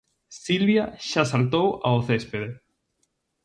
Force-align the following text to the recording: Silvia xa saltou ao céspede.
Silvia 0.43 0.85
xa 1.09 1.23
saltou 1.31 1.67
ao 1.87 1.97
céspede. 2.09 2.49